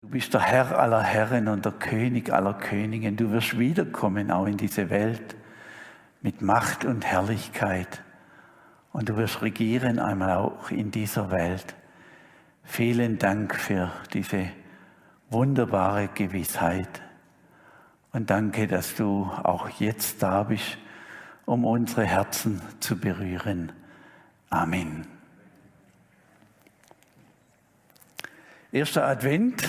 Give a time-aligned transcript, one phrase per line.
[0.00, 3.16] Du bist der Herr aller Herren und der König aller Königen.
[3.16, 5.36] Du wirst wiederkommen auch in diese Welt
[6.20, 8.04] mit Macht und Herrlichkeit.
[8.92, 11.74] Und du wirst regieren einmal auch in dieser Welt.
[12.62, 14.50] Vielen Dank für diese
[15.30, 17.02] wunderbare Gewissheit.
[18.12, 20.78] Und danke, dass du auch jetzt da bist,
[21.44, 23.72] um unsere Herzen zu berühren.
[24.48, 25.08] Amen.
[28.70, 29.66] Erster Advent.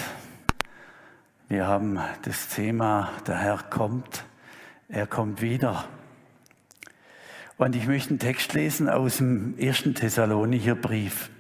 [1.52, 4.24] Wir haben das Thema, der Herr kommt,
[4.88, 5.86] er kommt wieder.
[7.58, 11.32] Und ich möchte einen Text lesen aus dem ersten Thessalonicher Brief.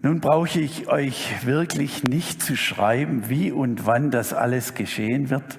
[0.00, 5.58] Nun brauche ich euch wirklich nicht zu schreiben, wie und wann das alles geschehen wird,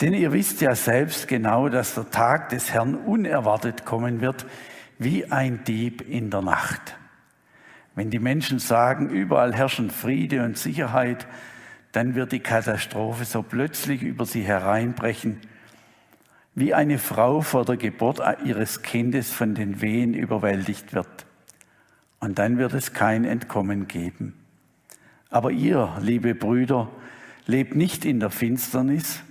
[0.00, 4.46] denn ihr wisst ja selbst genau, dass der Tag des Herrn unerwartet kommen wird,
[4.98, 6.98] wie ein Dieb in der Nacht.
[7.96, 11.26] Wenn die Menschen sagen, überall herrschen Friede und Sicherheit,
[11.92, 15.40] dann wird die Katastrophe so plötzlich über sie hereinbrechen,
[16.54, 21.26] wie eine Frau vor der Geburt ihres Kindes von den Wehen überwältigt wird.
[22.20, 24.34] Und dann wird es kein Entkommen geben.
[25.30, 26.90] Aber ihr, liebe Brüder,
[27.46, 29.22] lebt nicht in der Finsternis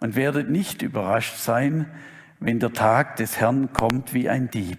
[0.00, 1.86] und werdet nicht überrascht sein,
[2.40, 4.78] wenn der Tag des Herrn kommt wie ein Dieb.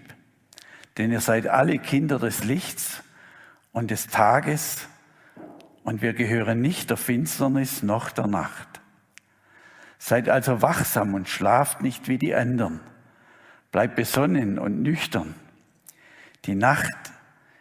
[0.98, 3.02] Denn ihr seid alle Kinder des Lichts
[3.74, 4.88] und des Tages
[5.82, 8.80] und wir gehören nicht der Finsternis noch der Nacht.
[9.98, 12.80] Seid also wachsam und schlaft nicht wie die anderen.
[13.70, 15.34] Bleibt besonnen und nüchtern.
[16.46, 17.12] Die Nacht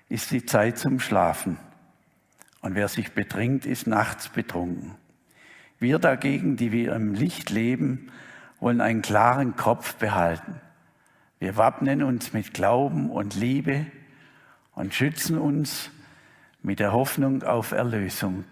[0.08, 1.58] ist die Zeit zum Schlafen.
[2.62, 4.96] Und wer sich betrinkt, ist nachts betrunken.
[5.80, 8.12] Wir dagegen, die wir im Licht leben,
[8.60, 10.62] wollen einen klaren Kopf behalten.
[11.40, 13.88] Wir wappnen uns mit Glauben und Liebe
[14.76, 15.92] und schützen uns
[16.64, 18.46] mit der Hoffnung auf Erlösung.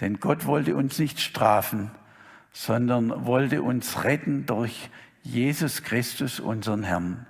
[0.00, 1.90] Denn Gott wollte uns nicht strafen,
[2.52, 4.90] sondern wollte uns retten durch
[5.22, 7.26] Jesus Christus, unseren Herrn.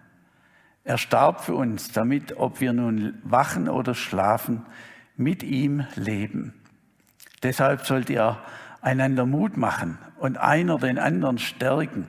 [0.85, 4.67] Er starb für uns, damit, ob wir nun wachen oder schlafen,
[5.17, 6.55] mit ihm leben.
[7.43, 8.39] Deshalb sollt ihr
[8.81, 12.07] einander Mut machen und einer den anderen stärken,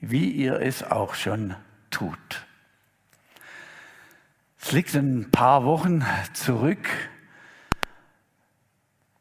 [0.00, 1.54] wie ihr es auch schon
[1.90, 2.46] tut.
[4.62, 6.04] Es liegt ein paar Wochen
[6.34, 6.86] zurück.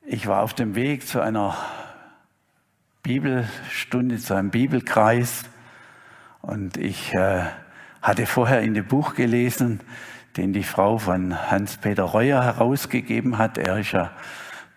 [0.06, 1.56] Ich war auf dem Weg zu einer
[3.04, 5.46] Bibelstunde, zu einem Bibelkreis
[6.42, 7.46] und ich äh,
[8.02, 9.80] hatte vorher in dem Buch gelesen,
[10.36, 13.58] den die Frau von Hans-Peter Reuer herausgegeben hat.
[13.58, 14.12] Er ist ja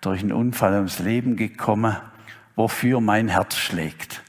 [0.00, 1.96] durch einen Unfall ums Leben gekommen,
[2.54, 4.22] wofür mein Herz schlägt.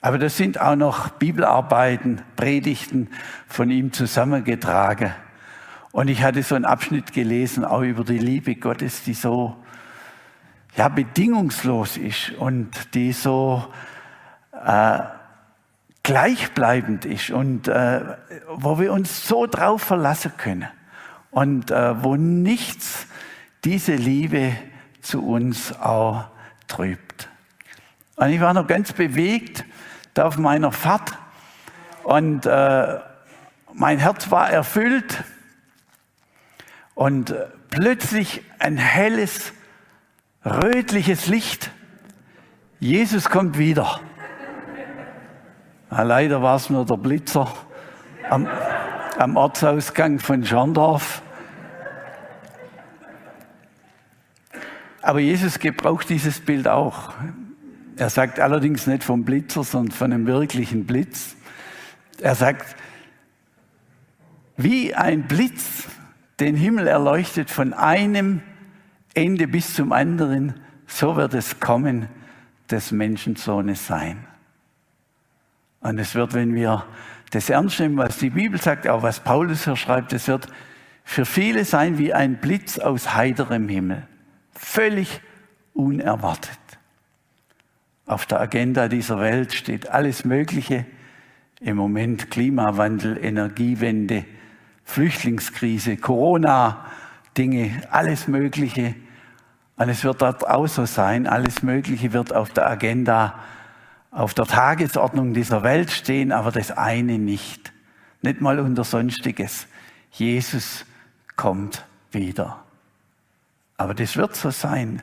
[0.00, 3.10] Aber das sind auch noch Bibelarbeiten, Predigten
[3.46, 5.14] von ihm zusammengetragen.
[5.92, 9.56] Und ich hatte so einen Abschnitt gelesen, auch über die Liebe Gottes, die so
[10.76, 13.66] ja, bedingungslos ist und die so
[14.52, 15.00] äh,
[16.02, 18.00] gleichbleibend ist und äh,
[18.54, 20.68] wo wir uns so drauf verlassen können
[21.30, 23.06] und äh, wo nichts
[23.64, 24.52] diese Liebe
[25.00, 26.24] zu uns auch
[26.66, 27.28] trübt.
[28.16, 29.64] Und ich war noch ganz bewegt
[30.14, 31.16] da auf meiner Fahrt
[32.04, 32.98] und äh,
[33.74, 35.24] mein Herz war erfüllt
[36.98, 37.32] und
[37.70, 39.52] plötzlich ein helles,
[40.44, 41.70] rötliches Licht.
[42.80, 44.00] Jesus kommt wieder.
[45.90, 47.54] Na, leider war es nur der Blitzer
[48.28, 48.48] am,
[49.16, 51.22] am Ortsausgang von Schandorf.
[55.00, 57.12] Aber Jesus gebraucht dieses Bild auch.
[57.96, 61.36] Er sagt allerdings nicht vom Blitzer, sondern von einem wirklichen Blitz.
[62.20, 62.74] Er sagt,
[64.56, 65.86] wie ein Blitz
[66.40, 68.42] den Himmel erleuchtet von einem
[69.14, 70.54] Ende bis zum anderen,
[70.86, 72.08] so wird es kommen
[72.70, 74.24] des Menschensohnes sein.
[75.80, 76.84] Und es wird, wenn wir
[77.30, 80.48] das ernst nehmen, was die Bibel sagt, auch was Paulus hier schreibt, es wird
[81.04, 84.06] für viele sein wie ein Blitz aus heiterem Himmel.
[84.52, 85.20] Völlig
[85.72, 86.58] unerwartet.
[88.06, 90.86] Auf der Agenda dieser Welt steht alles Mögliche.
[91.60, 94.24] Im Moment Klimawandel, Energiewende,
[94.88, 98.94] Flüchtlingskrise, Corona-Dinge, alles Mögliche.
[99.76, 103.38] Und es wird dort auch so sein, alles Mögliche wird auf der Agenda
[104.10, 107.70] auf der Tagesordnung dieser Welt stehen, aber das eine nicht.
[108.22, 109.66] Nicht mal unter Sonstiges.
[110.10, 110.86] Jesus
[111.36, 112.64] kommt wieder.
[113.76, 115.02] Aber das wird so sein.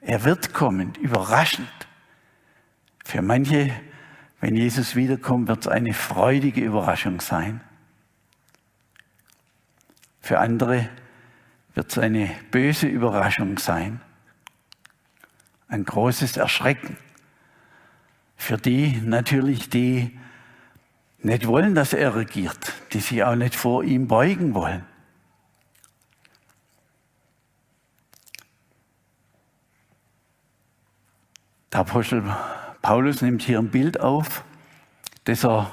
[0.00, 1.68] Er wird kommen, überraschend.
[3.04, 3.72] Für manche,
[4.40, 7.60] wenn Jesus wiederkommt, wird es eine freudige Überraschung sein.
[10.24, 10.88] Für andere
[11.74, 14.00] wird es eine böse Überraschung sein.
[15.68, 16.96] Ein großes Erschrecken.
[18.34, 20.18] Für die natürlich, die
[21.18, 24.86] nicht wollen, dass er regiert, die sich auch nicht vor ihm beugen wollen.
[31.70, 32.22] Der Apostel
[32.80, 34.42] Paulus nimmt hier ein Bild auf,
[35.24, 35.70] das er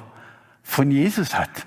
[0.62, 1.65] von Jesus hat.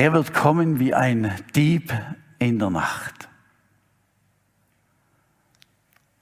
[0.00, 1.92] Er wird kommen wie ein Dieb
[2.38, 3.28] in der Nacht.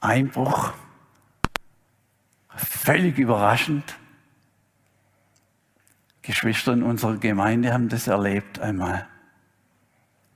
[0.01, 0.73] Einbruch,
[2.57, 3.95] völlig überraschend.
[6.21, 9.07] Geschwister in unserer Gemeinde haben das erlebt einmal.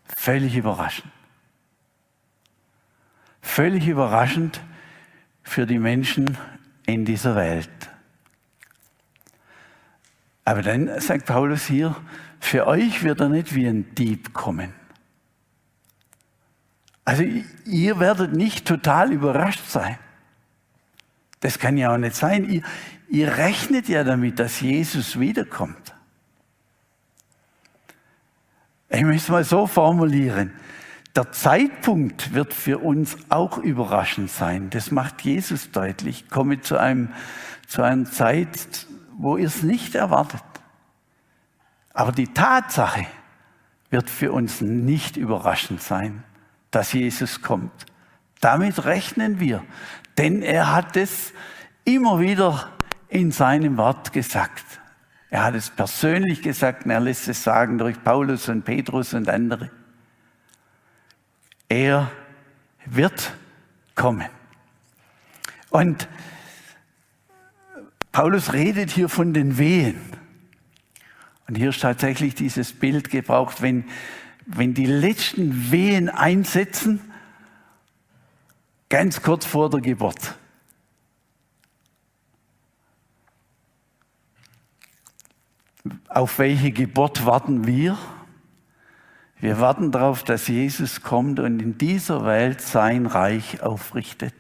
[0.05, 1.11] Völlig überraschend.
[3.41, 4.61] Völlig überraschend
[5.41, 6.37] für die Menschen
[6.85, 7.91] in dieser Welt.
[10.45, 11.93] Aber dann sagt Paulus hier,
[12.43, 14.73] für euch wird er nicht wie ein Dieb kommen.
[17.05, 17.23] Also
[17.65, 19.97] ihr werdet nicht total überrascht sein.
[21.39, 22.49] Das kann ja auch nicht sein.
[22.49, 22.61] Ihr,
[23.07, 25.95] ihr rechnet ja damit, dass Jesus wiederkommt.
[28.89, 30.51] Ich möchte es mal so formulieren.
[31.15, 34.69] Der Zeitpunkt wird für uns auch überraschend sein.
[34.69, 36.25] Das macht Jesus deutlich.
[36.25, 37.09] Ich komme zu, einem,
[37.67, 38.85] zu einer Zeit,
[39.17, 40.43] wo ihr es nicht erwartet.
[41.93, 43.05] Aber die Tatsache
[43.89, 46.23] wird für uns nicht überraschend sein,
[46.71, 47.85] dass Jesus kommt.
[48.41, 49.63] Damit rechnen wir,
[50.17, 51.33] denn er hat es
[51.85, 52.71] immer wieder
[53.07, 54.63] in seinem Wort gesagt.
[55.29, 59.29] Er hat es persönlich gesagt und er lässt es sagen durch Paulus und Petrus und
[59.29, 59.69] andere.
[61.69, 62.11] Er
[62.85, 63.33] wird
[63.95, 64.29] kommen.
[65.69, 66.07] Und
[68.11, 70.22] Paulus redet hier von den Wehen.
[71.47, 73.85] Und hier ist tatsächlich dieses Bild gebraucht, wenn,
[74.45, 77.01] wenn die letzten Wehen einsetzen,
[78.89, 80.35] ganz kurz vor der Geburt.
[86.07, 87.97] Auf welche Geburt warten wir?
[89.39, 94.33] Wir warten darauf, dass Jesus kommt und in dieser Welt sein Reich aufrichtet.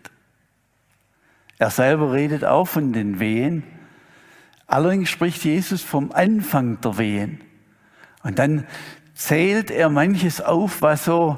[1.57, 3.63] Er selber redet auch von den Wehen.
[4.73, 7.41] Allerdings spricht Jesus vom Anfang der Wehen.
[8.23, 8.65] Und dann
[9.13, 11.37] zählt er manches auf, was so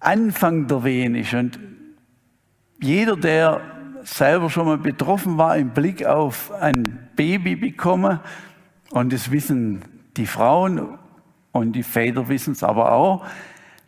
[0.00, 1.34] Anfang der Wehen ist.
[1.34, 1.58] Und
[2.80, 3.60] jeder, der
[4.04, 8.20] selber schon mal betroffen war, im Blick auf ein Baby bekommen,
[8.90, 9.84] und das wissen
[10.16, 10.96] die Frauen
[11.52, 13.26] und die Väter wissen es aber auch.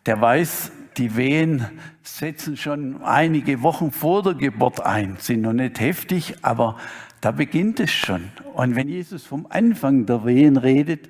[0.05, 1.65] Der weiß, die Wehen
[2.03, 6.77] setzen schon einige Wochen vor der Geburt ein, sind noch nicht heftig, aber
[7.27, 8.31] da beginnt es schon.
[8.55, 11.09] Und wenn Jesus vom Anfang der Wehen redet,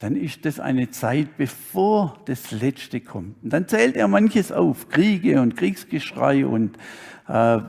[0.00, 3.40] dann ist das eine Zeit, bevor das Letzte kommt.
[3.44, 6.76] Und dann zählt er manches auf, Kriege und Kriegsgeschrei und
[7.28, 7.60] äh,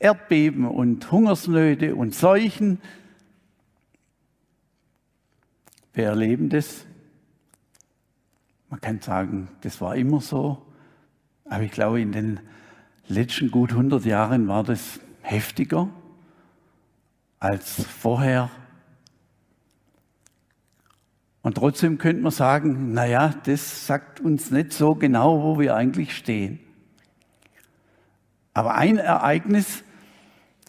[0.00, 2.80] Erdbeben und Hungersnöte und Seuchen.
[5.92, 6.84] Wir erleben das
[8.70, 10.66] man kann sagen, das war immer so,
[11.44, 12.40] aber ich glaube, in den
[13.06, 15.88] letzten gut 100 Jahren war das heftiger
[17.40, 18.50] als vorher.
[21.42, 26.16] Und trotzdem könnte man sagen, naja, das sagt uns nicht so genau, wo wir eigentlich
[26.16, 26.58] stehen.
[28.54, 29.84] Aber ein Ereignis,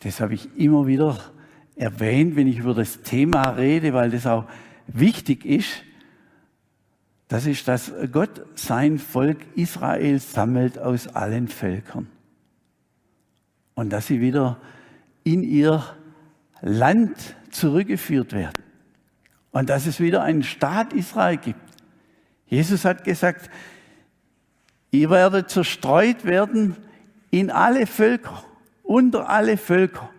[0.01, 1.17] das habe ich immer wieder
[1.75, 4.45] erwähnt, wenn ich über das Thema rede, weil das auch
[4.87, 5.83] wichtig ist,
[7.29, 12.07] das ist, dass Gott sein Volk Israel sammelt aus allen Völkern.
[13.75, 14.59] Und dass sie wieder
[15.23, 15.83] in ihr
[16.61, 18.63] Land zurückgeführt werden.
[19.51, 21.59] Und dass es wieder einen Staat Israel gibt.
[22.47, 23.49] Jesus hat gesagt,
[24.91, 26.75] ihr werdet zerstreut werden
[27.31, 28.43] in alle Völker,
[28.83, 30.09] unter alle Völker,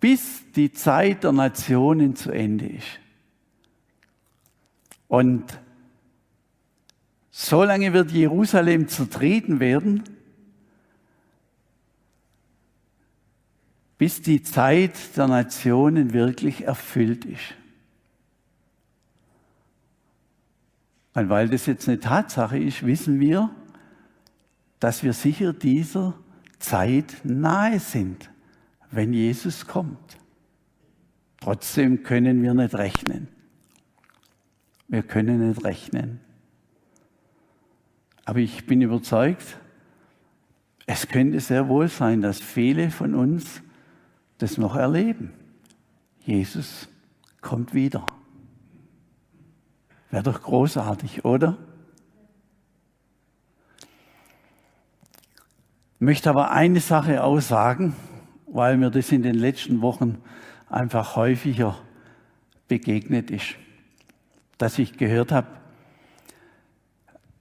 [0.00, 2.98] bis die Zeit der Nationen zu Ende ist.
[5.08, 5.44] Und
[7.30, 10.02] so lange wird Jerusalem zertreten werden,
[14.02, 17.54] bis die Zeit der Nationen wirklich erfüllt ist.
[21.14, 23.48] Und weil das jetzt eine Tatsache ist, wissen wir,
[24.80, 26.14] dass wir sicher dieser
[26.58, 28.28] Zeit nahe sind,
[28.90, 30.18] wenn Jesus kommt.
[31.38, 33.28] Trotzdem können wir nicht rechnen.
[34.88, 36.18] Wir können nicht rechnen.
[38.24, 39.58] Aber ich bin überzeugt,
[40.86, 43.62] es könnte sehr wohl sein, dass viele von uns
[44.42, 45.32] das noch erleben.
[46.20, 46.88] Jesus
[47.40, 48.04] kommt wieder.
[50.10, 51.56] Wäre doch großartig, oder?
[55.94, 57.94] Ich möchte aber eine Sache aussagen,
[58.46, 60.18] weil mir das in den letzten Wochen
[60.68, 61.78] einfach häufiger
[62.66, 63.54] begegnet ist,
[64.58, 65.46] dass ich gehört habe,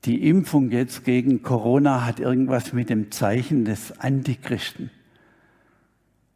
[0.06, 4.90] die Impfung jetzt gegen Corona hat irgendwas mit dem Zeichen des Antichristen,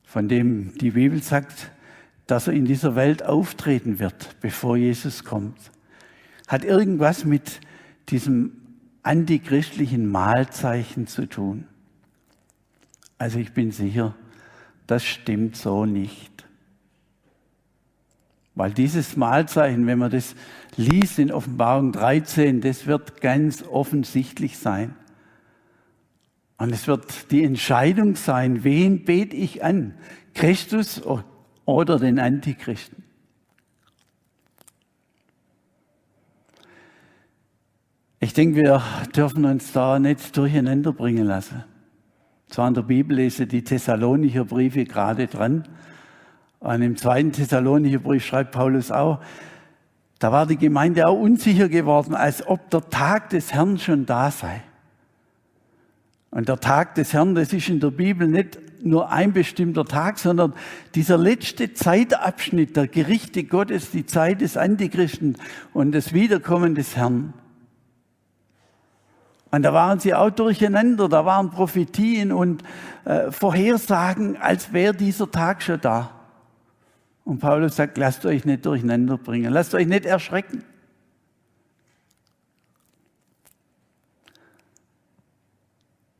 [0.05, 1.71] von dem die Bibel sagt,
[2.27, 5.59] dass er in dieser Welt auftreten wird, bevor Jesus kommt,
[6.47, 7.59] hat irgendwas mit
[8.09, 8.53] diesem
[9.03, 11.67] antichristlichen Mahlzeichen zu tun.
[13.17, 14.15] Also ich bin sicher,
[14.87, 16.45] das stimmt so nicht.
[18.55, 20.35] Weil dieses Mahlzeichen, wenn man das
[20.77, 24.95] liest in Offenbarung 13, das wird ganz offensichtlich sein.
[26.57, 29.93] Und es wird die Entscheidung sein, wen bete ich an?
[30.33, 31.01] Christus
[31.65, 33.03] oder den Antichristen?
[38.19, 38.81] Ich denke, wir
[39.15, 41.63] dürfen uns da nicht durcheinander bringen lassen.
[42.47, 45.67] Zwar in der Bibel lese die Thessalonicher Briefe gerade dran,
[46.65, 49.19] und im zweiten Thessalonicher Brief schreibt Paulus auch,
[50.17, 54.31] da war die Gemeinde auch unsicher geworden, als ob der Tag des Herrn schon da
[54.31, 54.63] sei.
[56.35, 60.19] Und der Tag des Herrn, das ist in der Bibel nicht nur ein bestimmter Tag,
[60.19, 60.53] sondern
[60.93, 65.37] dieser letzte Zeitabschnitt der Gerichte Gottes, die Zeit des Antichristen
[65.71, 67.33] und das Wiederkommen des Herrn.
[69.49, 72.65] Und da waren sie auch durcheinander, da waren Prophetien und
[73.05, 76.11] äh, Vorhersagen, als wäre dieser Tag schon da.
[77.23, 80.65] Und Paulus sagt, lasst euch nicht durcheinander bringen, lasst euch nicht erschrecken.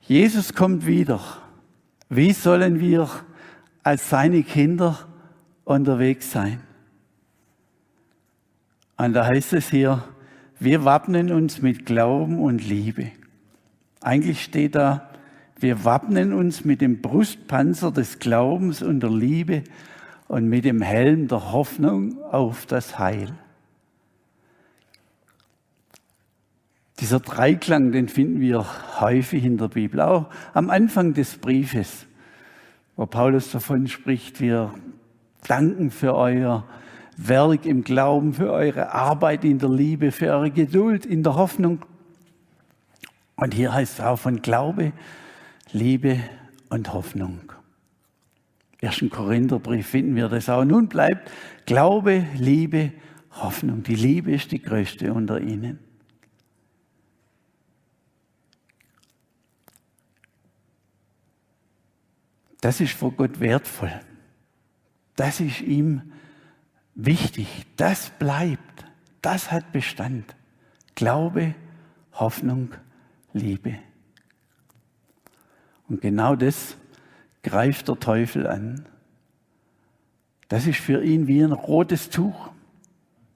[0.08, 1.20] Jesus kommt wieder.
[2.10, 3.10] Wie sollen wir
[3.82, 5.00] als seine Kinder
[5.64, 6.60] unterwegs sein?
[8.98, 10.04] Und da heißt es hier,
[10.60, 13.12] wir wappnen uns mit Glauben und Liebe.
[14.00, 15.10] Eigentlich steht da,
[15.60, 19.64] wir wappnen uns mit dem Brustpanzer des Glaubens und der Liebe
[20.28, 23.34] und mit dem Helm der Hoffnung auf das Heil.
[27.00, 28.66] Dieser Dreiklang, den finden wir
[29.02, 32.06] häufig in der Bibel, auch am Anfang des Briefes,
[32.96, 34.74] wo Paulus davon spricht, wir
[35.48, 36.66] danken für euer
[37.18, 41.86] Werk im Glauben, für eure Arbeit in der Liebe, für eure Geduld in der Hoffnung.
[43.36, 44.94] Und hier heißt es auch von Glaube,
[45.72, 46.20] Liebe
[46.70, 47.52] und Hoffnung
[48.86, 50.64] ersten Korintherbrief finden wir das auch.
[50.64, 51.32] Nun bleibt
[51.66, 52.92] Glaube, Liebe,
[53.32, 53.84] Hoffnung.
[53.84, 55.80] Die Liebe ist die größte unter ihnen.
[62.66, 63.94] Das ist vor Gott wertvoll.
[65.16, 66.02] Das ist ihm
[66.96, 67.68] wichtig.
[67.78, 68.86] Das bleibt.
[69.22, 70.36] Das hat Bestand.
[70.96, 71.54] Glaube,
[72.14, 72.74] Hoffnung,
[73.34, 73.78] Liebe.
[75.88, 76.76] Und genau das
[77.44, 78.90] greift der Teufel an.
[80.48, 82.50] Das ist für ihn wie ein rotes Tuch.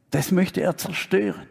[0.10, 1.46] Das möchte er zerstören.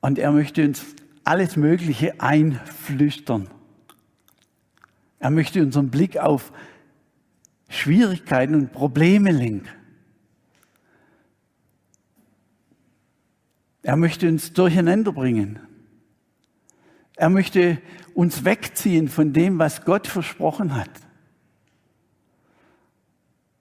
[0.00, 3.48] Und er möchte uns alles Mögliche einflüstern.
[5.18, 6.52] Er möchte unseren Blick auf
[7.68, 9.68] Schwierigkeiten und Probleme lenken.
[13.82, 15.58] Er möchte uns durcheinander bringen.
[17.16, 17.80] Er möchte
[18.14, 20.90] uns wegziehen von dem, was Gott versprochen hat.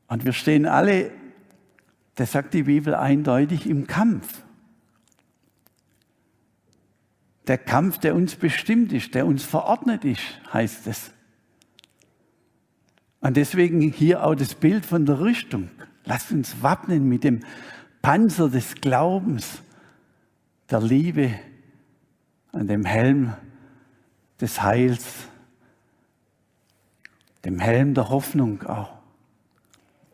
[0.08, 1.12] Und wir stehen alle,
[2.16, 4.44] das sagt die Bibel eindeutig, im Kampf.
[7.48, 10.22] Der Kampf, der uns bestimmt ist, der uns verordnet ist,
[10.54, 11.12] heißt es.
[13.20, 15.70] Und deswegen hier auch das Bild von der Rüstung.
[16.06, 17.42] Lasst uns wappnen mit dem
[18.02, 19.62] Panzer des Glaubens,
[20.70, 21.32] der Liebe
[22.52, 23.34] an dem Helm
[24.40, 25.06] des Heils,
[27.46, 28.94] dem Helm der Hoffnung auch.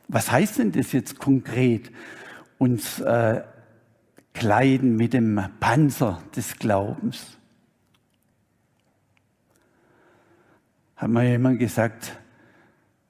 [0.09, 1.91] Was heißt denn das jetzt konkret?
[2.57, 3.41] Uns äh,
[4.37, 7.37] kleiden mit dem Panzer des Glaubens.
[10.95, 12.17] Hat mal jemand gesagt,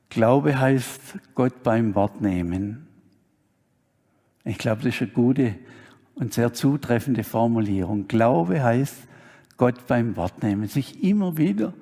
[0.09, 1.01] Glaube heißt
[1.35, 2.87] Gott beim Wort nehmen.
[4.45, 5.55] Ich glaube, das ist eine gute
[6.15, 8.07] und sehr zutreffende Formulierung.
[8.07, 8.95] Glaube heißt
[9.57, 11.73] Gott beim Wort nehmen, sich immer wieder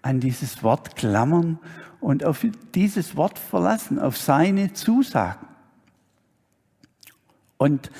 [0.00, 1.58] an dieses Wort klammern
[2.00, 5.46] und auf dieses Wort verlassen, auf seine Zusagen.
[7.58, 7.90] Und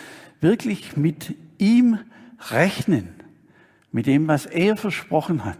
[0.40, 1.98] wirklich mit ihm
[2.50, 3.14] rechnen,
[3.90, 5.58] mit dem, was er versprochen hat.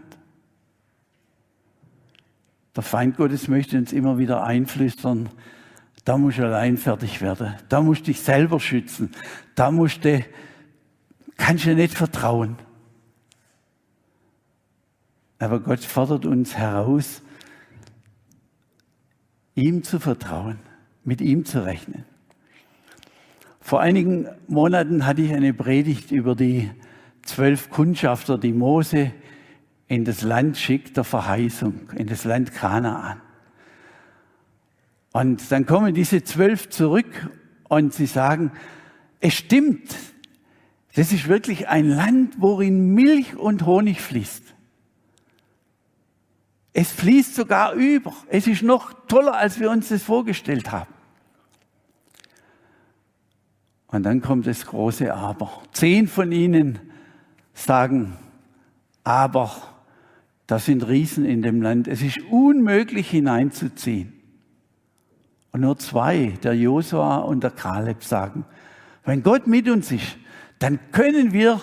[2.75, 5.29] Der Feind Gottes möchte uns immer wieder einflüstern,
[6.05, 7.55] Da musst du allein fertig werden.
[7.67, 9.11] Da musst du dich selber schützen.
[9.53, 10.23] Da musst du,
[11.37, 12.55] kannst du nicht vertrauen.
[15.37, 17.21] Aber Gott fordert uns heraus,
[19.55, 20.59] ihm zu vertrauen,
[21.03, 22.05] mit ihm zu rechnen.
[23.69, 26.71] Vor einigen Monaten hatte ich eine Predigt über die
[27.21, 29.11] zwölf Kundschafter, die Mose
[29.87, 33.21] in das Land schickt der Verheißung, in das Land Kanaan.
[35.11, 37.29] Und dann kommen diese zwölf zurück
[37.65, 38.53] und sie sagen,
[39.19, 39.95] es stimmt,
[40.95, 44.55] das ist wirklich ein Land, worin Milch und Honig fließt.
[46.73, 48.15] Es fließt sogar über.
[48.29, 50.91] Es ist noch toller, als wir uns das vorgestellt haben.
[53.91, 55.51] Und dann kommt das große Aber.
[55.71, 56.79] Zehn von ihnen
[57.53, 58.17] sagen,
[59.03, 59.51] aber
[60.47, 61.87] da sind Riesen in dem Land.
[61.87, 64.13] Es ist unmöglich hineinzuziehen.
[65.51, 68.45] Und nur zwei, der Josua und der Kaleb, sagen,
[69.05, 70.17] wenn Gott mit uns ist,
[70.59, 71.61] dann können wir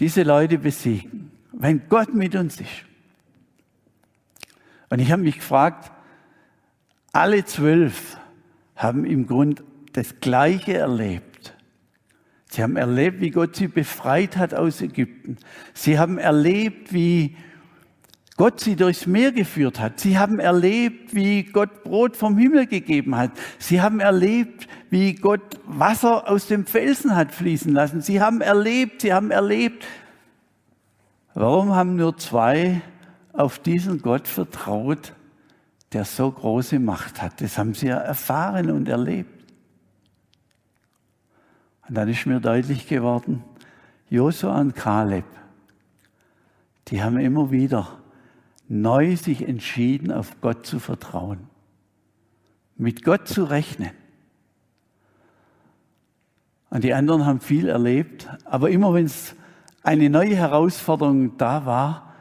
[0.00, 1.30] diese Leute besiegen.
[1.52, 2.84] Wenn Gott mit uns ist.
[4.90, 5.92] Und ich habe mich gefragt,
[7.12, 8.16] alle zwölf
[8.74, 9.62] haben im Grund
[9.94, 11.54] das Gleiche erlebt.
[12.50, 15.38] Sie haben erlebt, wie Gott sie befreit hat aus Ägypten.
[15.72, 17.36] Sie haben erlebt, wie
[18.36, 20.00] Gott sie durchs Meer geführt hat.
[20.00, 23.30] Sie haben erlebt, wie Gott Brot vom Himmel gegeben hat.
[23.58, 28.00] Sie haben erlebt, wie Gott Wasser aus dem Felsen hat fließen lassen.
[28.00, 29.84] Sie haben erlebt, sie haben erlebt.
[31.34, 32.80] Warum haben nur zwei
[33.32, 35.12] auf diesen Gott vertraut,
[35.92, 37.40] der so große Macht hat?
[37.40, 39.33] Das haben sie ja erfahren und erlebt.
[41.88, 43.44] Und dann ist mir deutlich geworden,
[44.08, 45.24] Josua und Kaleb,
[46.88, 47.98] die haben immer wieder
[48.68, 51.40] neu sich entschieden, auf Gott zu vertrauen,
[52.76, 53.90] mit Gott zu rechnen.
[56.70, 59.36] Und die anderen haben viel erlebt, aber immer wenn es
[59.82, 62.14] eine neue Herausforderung da war,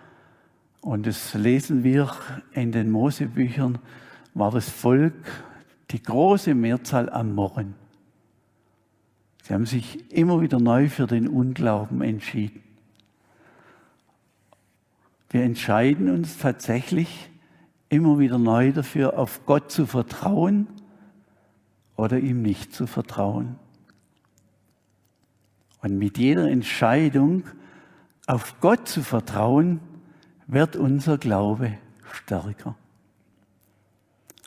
[0.82, 2.12] und das lesen wir
[2.52, 3.80] in den Mosebüchern,
[4.34, 5.14] war das Volk
[5.92, 7.76] die große Mehrzahl am Morren.
[9.44, 12.64] Sie haben sich immer wieder neu für den Unglauben entschieden.
[15.30, 17.30] Wir entscheiden uns tatsächlich
[17.90, 20.68] immer wieder neu dafür, auf Gott zu vertrauen
[21.98, 23.60] oder ihm nicht zu vertrauen.
[25.82, 27.44] Und mit jeder Entscheidung,
[28.28, 29.82] auf Gott zu vertrauen,
[30.48, 31.74] wird unser Glaube
[32.14, 32.76] stärker.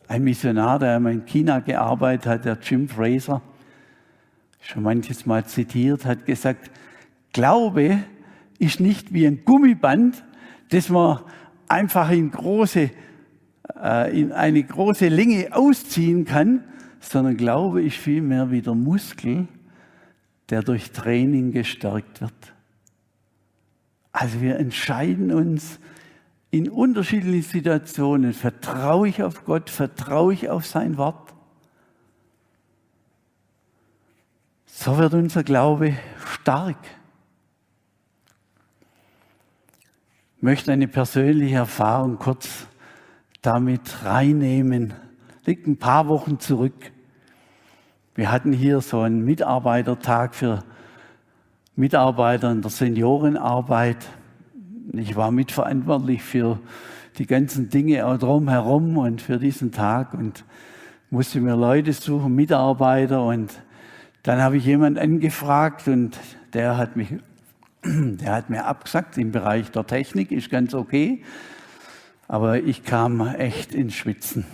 [0.09, 3.43] Ein Missionar, der in China gearbeitet hat, der Jim Fraser,
[4.67, 6.71] schon manches Mal zitiert, hat gesagt,
[7.33, 7.99] Glaube
[8.59, 10.25] ist nicht wie ein Gummiband,
[10.71, 11.21] das man
[11.69, 12.91] einfach in, große,
[13.81, 16.65] äh, in eine große Länge ausziehen kann,
[17.01, 19.47] sondern Glaube ist vielmehr wie der Muskel,
[20.51, 22.33] der durch Training gestärkt wird.
[24.13, 25.79] Also wir entscheiden uns
[26.51, 31.36] in unterschiedlichen Situationen, vertraue ich auf Gott, vertraue ich auf sein Wort
[34.79, 35.95] So wird unser Glaube
[36.35, 36.77] stark.
[40.37, 42.67] Ich möchte eine persönliche Erfahrung kurz
[43.41, 44.93] damit reinnehmen.
[45.47, 46.93] Liegt ein paar Wochen zurück.
[48.15, 50.63] Wir hatten hier so einen Mitarbeitertag für
[51.75, 54.07] Mitarbeiter in der Seniorenarbeit.
[54.93, 56.61] Ich war mitverantwortlich für
[57.17, 60.45] die ganzen Dinge drumherum und für diesen Tag und
[61.09, 63.51] musste mir Leute suchen, Mitarbeiter und
[64.27, 66.19] dann habe ich jemanden angefragt und
[66.53, 67.15] der hat, mich,
[67.85, 71.23] der hat mir abgesagt, im Bereich der Technik ist ganz okay,
[72.27, 74.45] aber ich kam echt ins Schwitzen.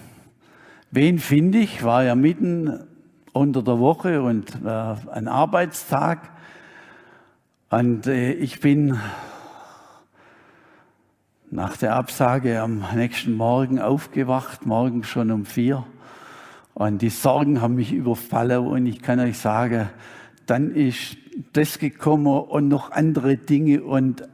[0.90, 1.82] Wen finde ich?
[1.84, 2.84] War ja mitten
[3.32, 6.28] unter der Woche und äh, ein Arbeitstag.
[7.70, 9.00] Und äh, ich bin
[11.50, 15.86] nach der Absage am nächsten Morgen aufgewacht, morgen schon um vier.
[16.74, 19.90] Und die Sorgen haben mich überfallen und ich kann euch sagen,
[20.46, 21.16] dann ist
[21.52, 24.28] das gekommen und noch andere Dinge und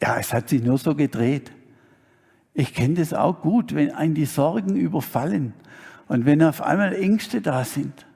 [0.00, 1.52] ja, es hat sich nur so gedreht.
[2.54, 5.54] Ich kenne das auch gut, wenn einen die Sorgen überfallen
[6.06, 8.06] und wenn auf einmal Ängste da sind.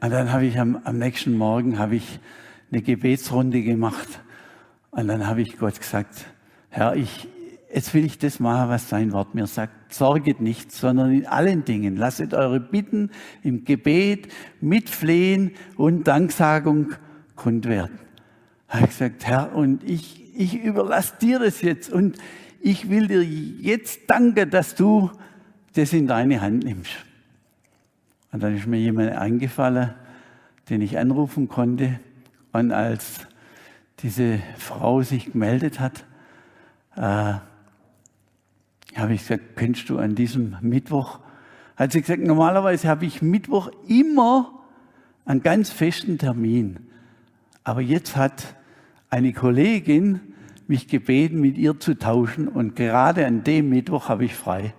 [0.00, 2.20] Und dann habe ich am, am nächsten Morgen habe ich
[2.70, 4.20] eine Gebetsrunde gemacht
[4.90, 6.26] und dann habe ich Gott gesagt,
[6.70, 7.28] Herr, ich,
[7.72, 9.92] jetzt will ich das machen, was sein Wort mir sagt.
[9.92, 13.10] Sorget nicht, sondern in allen Dingen lasset eure Bitten
[13.42, 14.28] im Gebet
[14.60, 16.92] mit Flehen und Danksagung
[17.36, 17.98] kund werden.
[18.68, 22.18] Habe ich gesagt, Herr, und ich, ich überlasse dir das jetzt und
[22.60, 25.10] ich will dir jetzt danken, dass du
[25.74, 26.92] das in deine Hand nimmst.
[28.32, 29.94] Und dann ist mir jemand eingefallen,
[30.68, 31.98] den ich anrufen konnte.
[32.52, 33.20] Und als
[34.00, 36.04] diese Frau sich gemeldet hat,
[36.96, 37.38] äh,
[38.98, 41.20] habe ich gesagt, könntest du an diesem Mittwoch,
[41.76, 44.52] hat sie gesagt, normalerweise habe ich Mittwoch immer
[45.24, 46.80] einen ganz festen Termin.
[47.64, 48.56] Aber jetzt hat
[49.10, 50.20] eine Kollegin
[50.66, 54.74] mich gebeten, mit ihr zu tauschen und gerade an dem Mittwoch habe ich frei.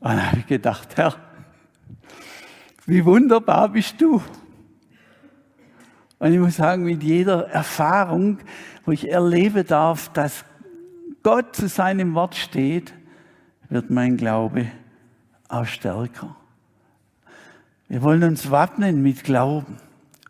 [0.00, 1.14] Und dann habe ich gedacht, Herr,
[2.86, 4.22] wie wunderbar bist du.
[6.18, 8.38] Und ich muss sagen, mit jeder Erfahrung,
[8.84, 10.44] wo ich erlebe darf, dass
[11.22, 12.94] Gott zu seinem Wort steht,
[13.68, 14.66] wird mein Glaube
[15.48, 16.36] auch stärker.
[17.88, 19.76] Wir wollen uns wappnen mit Glauben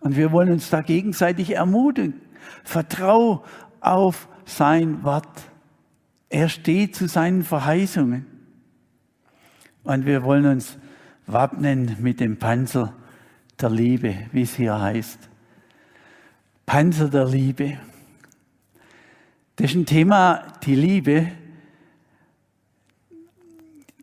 [0.00, 2.20] und wir wollen uns da gegenseitig ermutigen.
[2.64, 3.44] Vertrau
[3.80, 5.28] auf sein Wort.
[6.28, 8.26] Er steht zu seinen Verheißungen.
[9.84, 10.76] Und wir wollen uns
[11.26, 12.92] wappnen mit dem Panzer
[13.60, 15.18] der Liebe, wie es hier heißt.
[16.66, 17.78] Panzer der Liebe.
[19.56, 21.28] Das ist ein Thema, die Liebe,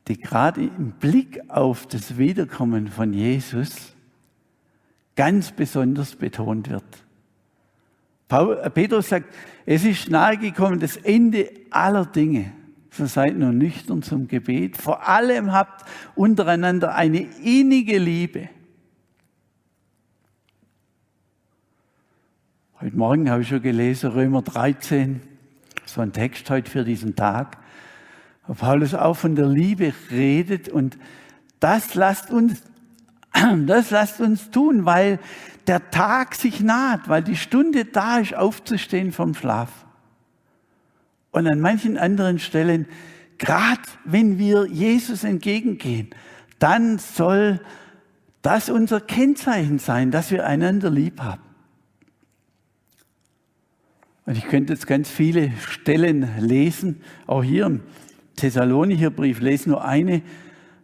[0.07, 3.93] die gerade im Blick auf das Wiederkommen von Jesus
[5.15, 6.83] ganz besonders betont wird.
[8.29, 9.33] Äh, Petrus sagt,
[9.65, 12.51] es ist nahegekommen das Ende aller Dinge.
[12.89, 14.77] So seid nur nüchtern zum Gebet.
[14.77, 15.85] Vor allem habt
[16.15, 18.49] untereinander eine innige Liebe.
[22.79, 25.21] Heute Morgen habe ich schon gelesen, Römer 13,
[25.85, 27.62] so ein Text heute für diesen Tag
[28.47, 30.97] Paulus auch von der Liebe redet und
[31.59, 32.61] das lasst uns,
[33.65, 35.19] das lasst uns tun, weil
[35.67, 39.85] der Tag sich naht, weil die Stunde da ist, aufzustehen vom Schlaf.
[41.31, 42.85] Und an manchen anderen Stellen,
[43.37, 46.09] gerade wenn wir Jesus entgegengehen,
[46.59, 47.61] dann soll
[48.41, 51.41] das unser Kennzeichen sein, dass wir einander lieb haben.
[54.25, 57.81] Und ich könnte jetzt ganz viele Stellen lesen, auch hier im
[58.35, 60.21] Thessalonicher Brief, lese nur eine.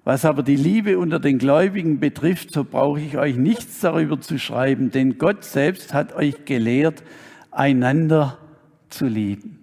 [0.04, 4.40] Was aber die Liebe unter den Gläubigen betrifft, so brauche ich euch nichts darüber zu
[4.40, 7.04] schreiben, denn Gott selbst hat euch gelehrt,
[7.52, 8.38] einander
[8.90, 9.60] zu lieben.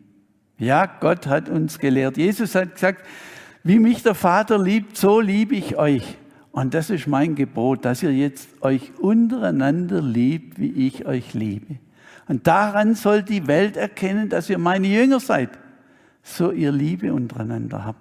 [0.58, 2.16] Ja, Gott hat uns gelehrt.
[2.16, 3.04] Jesus hat gesagt,
[3.64, 6.16] wie mich der Vater liebt, so liebe ich euch.
[6.52, 11.76] Und das ist mein Gebot, dass ihr jetzt euch untereinander liebt, wie ich euch liebe.
[12.28, 15.50] Und daran soll die Welt erkennen, dass ihr meine Jünger seid
[16.26, 18.00] so ihr Liebe untereinander habt.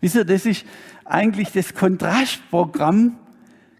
[0.00, 0.64] Wisst ihr, das ist
[1.04, 3.16] eigentlich das Kontrastprogramm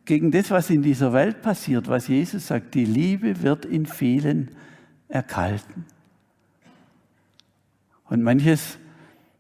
[0.05, 2.75] gegen das, was in dieser Welt passiert, was Jesus sagt.
[2.75, 4.51] Die Liebe wird in vielen
[5.09, 5.85] erkalten.
[8.09, 8.79] Und manches,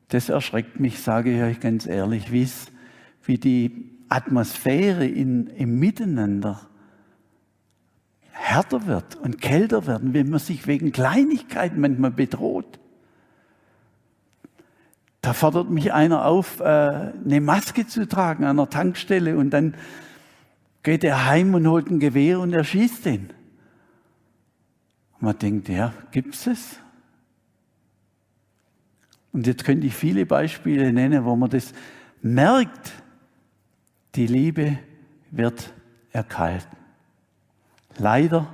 [0.09, 6.69] das erschreckt mich, sage ich euch ganz ehrlich, wie die Atmosphäre in, im Miteinander
[8.31, 12.79] härter wird und kälter werden, wenn man sich wegen Kleinigkeiten manchmal bedroht.
[15.27, 19.75] Da fordert mich einer auf, äh, eine Maske zu tragen an der Tankstelle und dann
[20.85, 23.31] geht er heim und holt ein Gewehr und erschießt den.
[25.15, 26.79] Und man denkt, ja, gibt's es?
[29.33, 31.73] Und jetzt könnte ich viele Beispiele nennen, wo man das
[32.23, 32.93] merkt,
[34.15, 34.79] die Liebe
[35.33, 35.75] wird
[36.13, 36.79] erkalten.
[37.99, 38.47] Leider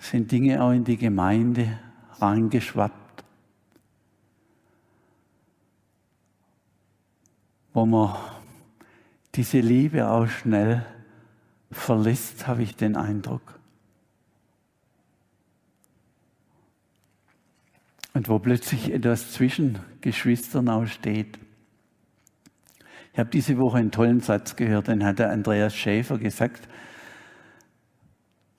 [0.00, 1.78] sind Dinge auch in die Gemeinde
[2.18, 3.09] reingeschwappt
[7.72, 8.16] wo man
[9.34, 10.84] diese Liebe auch schnell
[11.70, 13.58] verlässt, habe ich den Eindruck.
[18.12, 21.38] Und wo plötzlich etwas zwischen Geschwistern auch steht.
[23.12, 26.68] Ich habe diese Woche einen tollen Satz gehört, den hat der Andreas Schäfer gesagt,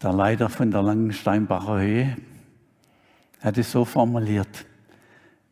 [0.02, 2.17] der Leiter von der Langensteinbacher Höhe,
[3.41, 4.65] hat es so formuliert,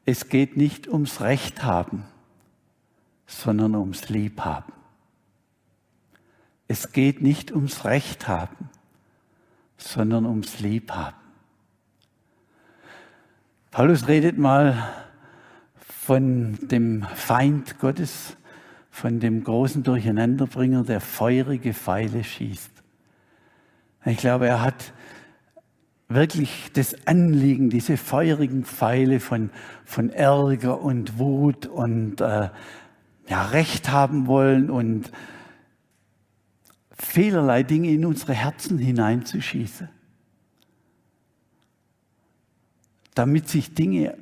[0.06, 2.06] es geht nicht ums Recht haben,
[3.30, 4.74] sondern ums Liebhaben.
[6.68, 8.70] Es geht nicht ums Recht haben,
[9.78, 11.16] sondern ums Liebhaben.
[13.70, 14.90] Paulus redet mal
[15.76, 18.36] von dem Feind Gottes,
[18.90, 22.72] von dem großen Durcheinanderbringer, der feurige Pfeile schießt.
[24.06, 24.92] Ich glaube, er hat
[26.08, 29.52] wirklich das Anliegen, diese feurigen Pfeile von,
[29.86, 32.50] von Ärger und Wut und äh,
[33.30, 35.12] ja, Recht haben wollen und
[36.98, 39.88] vielerlei Dinge in unsere Herzen hineinzuschießen.
[43.14, 44.18] Damit sich Dinge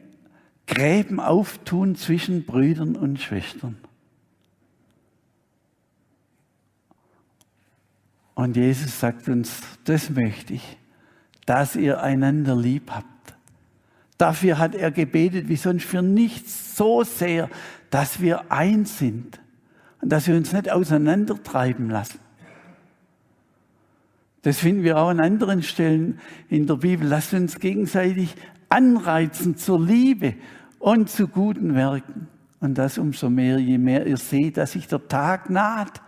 [0.68, 3.78] Gräben auftun zwischen Brüdern und Schwestern.
[8.36, 10.78] Und Jesus sagt uns, das möchte ich,
[11.46, 13.08] dass ihr einander lieb habt.
[14.18, 17.50] Dafür hat er gebetet, wie sonst für nichts so sehr,
[17.90, 19.40] dass wir eins sind
[20.02, 22.20] und dass wir uns nicht auseinandertreiben lassen.
[24.44, 27.08] Das finden wir auch an anderen Stellen in der Bibel.
[27.08, 28.36] Lasst uns gegenseitig
[28.70, 30.36] anreizen zur Liebe
[30.80, 32.28] und zu guten Werken.
[32.60, 36.02] Und das umso mehr, je mehr ihr seht, dass sich der Tag naht,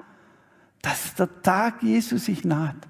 [0.82, 2.88] dass der Tag Jesus sich naht.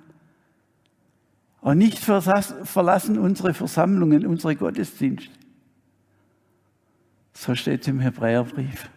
[1.62, 5.38] Und nicht verlassen unsere Versammlungen, unsere Gottesdienste.
[7.39, 8.89] So steht es im Hebräerbrief.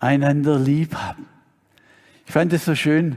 [0.00, 1.24] Einander lieb haben.
[2.26, 3.16] Ich fand es so schön,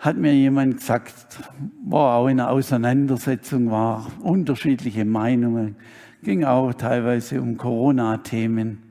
[0.00, 1.38] hat mir jemand gesagt,
[1.84, 5.76] war auch in einer Auseinandersetzung, war unterschiedliche Meinungen,
[6.24, 8.82] ging auch teilweise um Corona-Themen.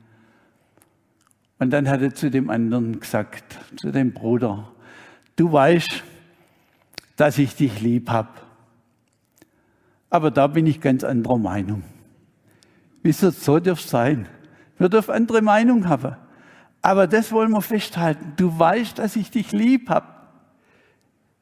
[1.58, 4.72] Und dann hat er zu dem anderen gesagt, zu dem Bruder,
[5.36, 6.02] du weißt,
[7.16, 8.30] dass ich dich lieb habe.
[10.08, 11.82] Aber da bin ich ganz anderer Meinung.
[13.06, 14.28] Wieso so darf es sein?
[14.78, 16.16] Wir dürfen andere Meinung haben.
[16.82, 18.32] Aber das wollen wir festhalten.
[18.36, 20.08] Du weißt, dass ich dich lieb habe.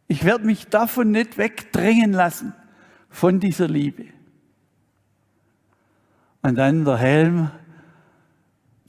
[0.07, 2.53] Ich werde mich davon nicht wegdrängen lassen,
[3.09, 4.09] von dieser Liebe.
[6.43, 7.51] Und dann der Helm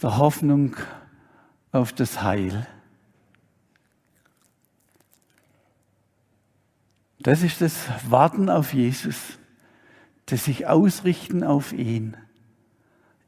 [0.02, 0.76] der Hoffnung
[1.72, 2.68] auf das Heil.
[7.20, 9.40] Das ist das Warten auf Jesus,
[10.26, 12.18] das sich ausrichten auf ihn,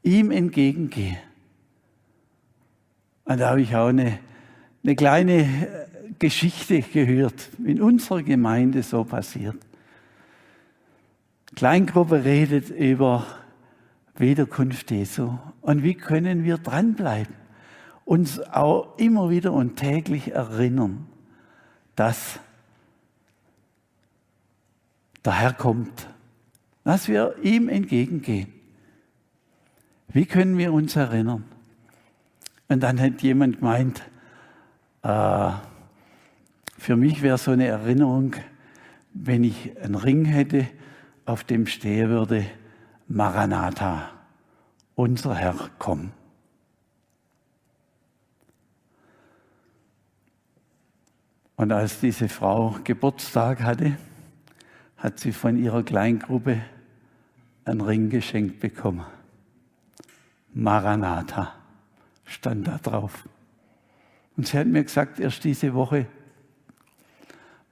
[0.02, 1.18] ihm entgegengehen.
[3.24, 4.18] Und da habe ich auch eine,
[4.82, 5.68] eine kleine
[6.18, 9.56] Geschichte gehört, in unserer Gemeinde so passiert.
[11.54, 13.26] Kleingruppe redet über
[14.16, 15.38] Wiederkunft Jesu.
[15.60, 17.34] Und wie können wir dranbleiben?
[18.04, 21.06] Uns auch immer wieder und täglich erinnern,
[21.94, 22.40] dass
[25.24, 26.08] der Herr kommt,
[26.84, 28.57] dass wir ihm entgegengehen.
[30.10, 31.44] Wie können wir uns erinnern?
[32.68, 34.02] Und dann hat jemand gemeint,
[35.02, 35.50] äh,
[36.78, 38.34] für mich wäre so eine Erinnerung,
[39.12, 40.66] wenn ich einen Ring hätte,
[41.26, 42.46] auf dem stehen würde,
[43.06, 44.10] Maranatha,
[44.94, 46.12] unser Herr, komm.
[51.56, 53.98] Und als diese Frau Geburtstag hatte,
[54.96, 56.62] hat sie von ihrer Kleingruppe
[57.64, 59.04] einen Ring geschenkt bekommen.
[60.58, 61.54] Maranatha
[62.24, 63.28] stand da drauf.
[64.36, 66.06] Und sie hat mir gesagt, erst diese Woche,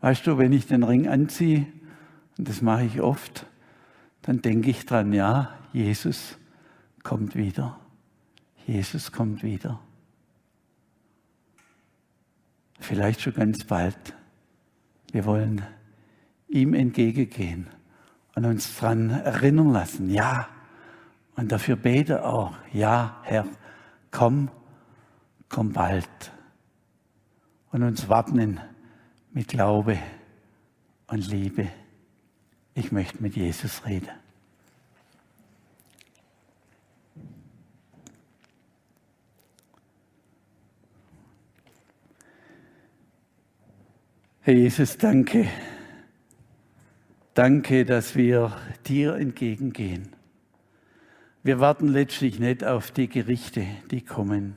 [0.01, 1.67] Weißt du, wenn ich den Ring anziehe,
[2.39, 3.47] und das mache ich oft,
[4.23, 6.39] dann denke ich dran, ja, Jesus
[7.03, 7.79] kommt wieder.
[8.67, 9.81] Jesus kommt wieder.
[12.79, 13.97] Vielleicht schon ganz bald.
[15.13, 15.63] Wir wollen
[16.49, 17.69] ihm entgegengehen
[18.35, 20.49] und uns daran erinnern lassen, ja.
[21.37, 23.47] Und dafür bete auch, ja, Herr,
[24.11, 24.51] komm,
[25.51, 26.09] komm bald.
[27.71, 28.59] Und uns wappnen
[29.33, 29.99] mit Glaube
[31.09, 31.69] und Liebe.
[32.75, 34.09] Ich möchte mit Jesus reden.
[44.41, 45.49] Herr Jesus, danke.
[47.35, 50.16] Danke, dass wir dir entgegengehen.
[51.47, 54.57] Wir warten letztlich nicht auf die Gerichte, die kommen.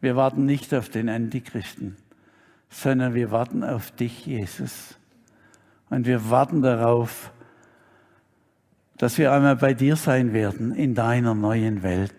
[0.00, 1.96] Wir warten nicht auf den Antichristen
[2.74, 4.96] sondern wir warten auf dich, Jesus.
[5.90, 7.32] Und wir warten darauf,
[8.98, 12.14] dass wir einmal bei dir sein werden in deiner neuen Welt.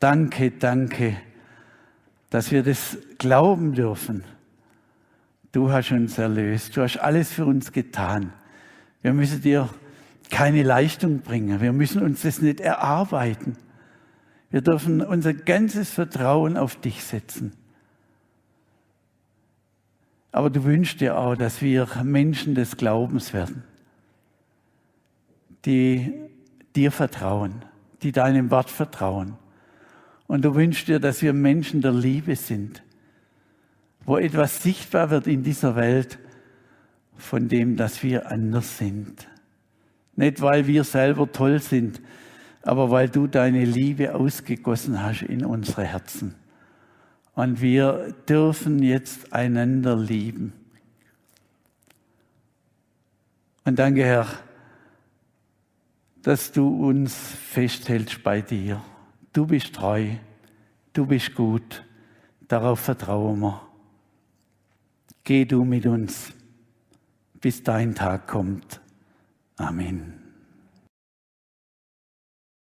[0.00, 1.16] Danke, danke,
[2.30, 4.22] dass wir das glauben dürfen.
[5.52, 8.32] Du hast uns erlöst, du hast alles für uns getan.
[9.00, 9.68] Wir müssen dir
[10.30, 13.56] keine Leistung bringen, wir müssen uns das nicht erarbeiten.
[14.50, 17.52] Wir dürfen unser ganzes Vertrauen auf dich setzen.
[20.32, 23.64] Aber du wünschst dir auch, dass wir Menschen des Glaubens werden,
[25.64, 26.12] die
[26.76, 27.64] dir vertrauen,
[28.02, 29.36] die deinem Wort vertrauen.
[30.26, 32.82] Und du wünschst dir, dass wir Menschen der Liebe sind,
[34.04, 36.18] wo etwas sichtbar wird in dieser Welt
[37.16, 39.26] von dem, dass wir anders sind.
[40.18, 42.02] Nicht, weil wir selber toll sind,
[42.62, 46.34] aber weil du deine Liebe ausgegossen hast in unsere Herzen.
[47.36, 50.52] Und wir dürfen jetzt einander lieben.
[53.64, 54.26] Und danke, Herr,
[56.22, 58.82] dass du uns festhältst bei dir.
[59.32, 60.08] Du bist treu,
[60.94, 61.84] du bist gut,
[62.48, 63.62] darauf vertrauen wir.
[65.22, 66.32] Geh du mit uns,
[67.40, 68.80] bis dein Tag kommt.
[69.60, 70.17] Amen.